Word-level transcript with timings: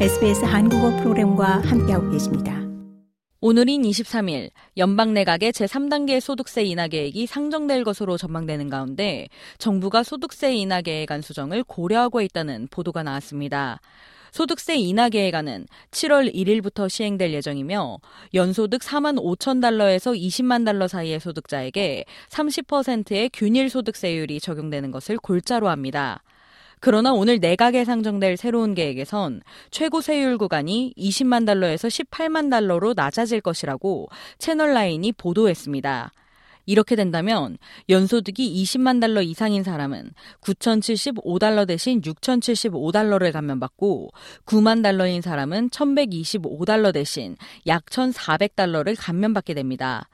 SBS 0.00 0.44
한국어 0.44 0.90
프로그램과 0.96 1.60
함께하고 1.60 2.10
계십니다. 2.10 2.60
오늘인 3.40 3.82
23일 3.82 4.50
연방 4.76 5.14
내각의 5.14 5.52
제3단계 5.52 6.18
소득세 6.18 6.64
인하 6.64 6.88
계획이 6.88 7.26
상정될 7.26 7.84
것으로 7.84 8.16
전망되는 8.16 8.68
가운데 8.70 9.28
정부가 9.58 10.02
소득세 10.02 10.52
인하 10.52 10.82
계획안 10.82 11.22
수정을 11.22 11.62
고려하고 11.62 12.22
있다는 12.22 12.66
보도가 12.72 13.04
나왔습니다. 13.04 13.80
소득세 14.32 14.74
인하 14.74 15.08
계획안은 15.08 15.66
7월 15.92 16.34
1일부터 16.34 16.88
시행될 16.88 17.32
예정이며 17.32 17.98
연소득 18.34 18.80
4만 18.80 19.16
5천 19.16 19.62
달러에서 19.62 20.10
20만 20.10 20.64
달러 20.64 20.88
사이의 20.88 21.20
소득자에게 21.20 22.04
30%의 22.30 23.30
균일 23.32 23.70
소득세율이 23.70 24.40
적용되는 24.40 24.90
것을 24.90 25.18
골자로 25.18 25.68
합니다. 25.68 26.24
그러나 26.80 27.12
오늘 27.12 27.38
내각에 27.40 27.84
상정될 27.84 28.36
새로운 28.36 28.74
계획에선 28.74 29.42
최고 29.70 30.00
세율 30.00 30.38
구간이 30.38 30.94
20만 30.96 31.46
달러에서 31.46 31.88
18만 31.88 32.50
달러로 32.50 32.94
낮아질 32.94 33.40
것이라고 33.40 34.08
채널라인이 34.38 35.12
보도했습니다. 35.12 36.12
이렇게 36.66 36.96
된다면 36.96 37.58
연소득이 37.88 38.62
20만 38.62 39.00
달러 39.00 39.22
이상인 39.22 39.62
사람은 39.62 40.12
9,075달러 40.40 41.66
대신 41.66 42.00
6,075달러를 42.00 43.32
감면받고 43.32 44.10
9만 44.46 44.82
달러인 44.82 45.20
사람은 45.20 45.70
1,125달러 45.70 46.92
대신 46.92 47.36
약 47.66 47.84
1,400달러를 47.86 48.96
감면받게 48.98 49.54
됩니다. 49.54 50.08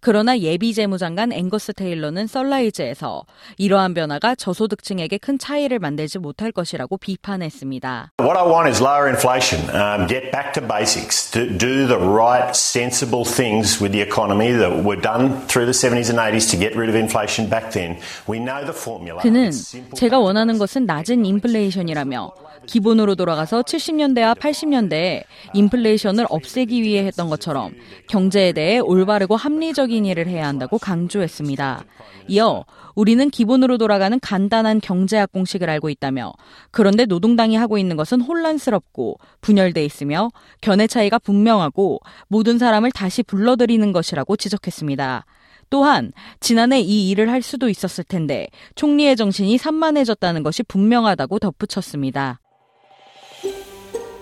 그러나 0.00 0.38
예비 0.38 0.72
재무장관 0.72 1.30
앵거스 1.30 1.74
테일러는 1.74 2.26
썰라이즈에서 2.26 3.24
이러한 3.58 3.92
변화가 3.92 4.34
저소득층에게 4.34 5.18
큰 5.18 5.38
차이를 5.38 5.78
만들지 5.78 6.18
못할 6.18 6.52
것이라고 6.52 6.96
비판했습니다. 6.96 8.12
What 8.18 8.38
I 8.38 8.46
want 8.46 8.68
is 8.68 8.80
lower 8.80 9.08
inflation, 9.08 9.68
um, 9.76 10.08
get 10.08 10.30
back 10.32 10.52
to 10.54 10.66
basics, 10.66 11.30
to 11.32 11.44
do 11.46 11.86
the 11.86 12.00
right 12.00 12.56
sensible 12.56 13.24
things 13.28 13.78
with 13.78 13.92
the 13.92 14.00
economy 14.00 14.56
that 14.56 14.82
were 14.82 15.00
done 15.00 15.36
through 15.48 15.68
the 15.68 15.76
70s 15.76 16.08
and 16.08 16.18
80s 16.18 16.48
to 16.50 16.56
get 16.56 16.72
rid 16.74 16.88
of 16.88 16.96
inflation 16.96 17.50
back 17.50 17.70
then. 17.72 18.00
We 18.26 18.40
know 18.40 18.64
the 18.64 18.72
formula. 18.72 19.20
그는 19.20 19.50
제가 19.94 20.18
원하는 20.18 20.56
것은 20.56 20.86
낮은 20.86 21.26
인플레이션이라며 21.26 22.32
기본으로 22.66 23.14
돌아가서 23.14 23.62
70년대와 23.62 24.38
80년대에 24.38 25.24
인플레이션을 25.54 26.26
없애기 26.28 26.82
위해 26.82 27.04
했던 27.04 27.28
것처럼 27.28 27.72
경제에 28.08 28.52
대해 28.52 28.78
올바르고 28.78 29.36
합리 29.36 29.72
적인 29.90 30.06
일을 30.06 30.28
해야 30.28 30.46
한다고 30.46 30.78
강조했습니다. 30.78 31.84
이어 32.28 32.64
우리는 32.94 33.28
기본으로 33.28 33.76
돌아가는 33.76 34.20
간단한 34.20 34.80
경제학 34.80 35.32
공식을 35.32 35.68
알고 35.68 35.90
있다며 35.90 36.32
그런데 36.70 37.06
노동당이 37.06 37.56
하고 37.56 37.76
있는 37.76 37.96
것은 37.96 38.20
혼란스럽고 38.20 39.18
분열돼 39.40 39.84
있으며 39.84 40.30
견해 40.60 40.86
차이가 40.86 41.18
분명하고 41.18 41.98
모든 42.28 42.56
사람을 42.56 42.92
다시 42.92 43.24
불러들이는 43.24 43.90
것이라고 43.90 44.36
지적했습니다. 44.36 45.26
또한 45.70 46.12
지난해 46.38 46.80
이 46.80 47.10
일을 47.10 47.28
할 47.28 47.42
수도 47.42 47.68
있었을 47.68 48.04
텐데 48.04 48.46
총리의 48.76 49.16
정신이 49.16 49.58
산만해졌다는 49.58 50.44
것이 50.44 50.62
분명하다고 50.62 51.40
덧붙였습니다. 51.40 52.38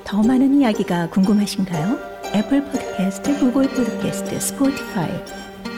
더 0.04 0.22
많은 0.22 0.62
이야기가 0.62 1.10
궁금하신가요? 1.10 1.98
Apple 2.34 2.64
Podcast, 2.64 3.38
Google 3.38 3.68
Podcast, 3.68 4.40
Spotify 4.40 5.47